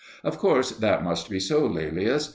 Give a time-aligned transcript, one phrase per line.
[0.23, 2.29] Of course that must be so, Laelius.